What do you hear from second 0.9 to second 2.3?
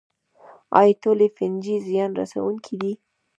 ټولې فنجي زیان